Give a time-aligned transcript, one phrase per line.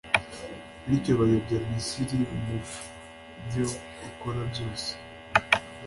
[0.87, 2.55] bityo bayobya Misiri mu
[3.45, 3.65] byo
[4.09, 4.89] ikora byose,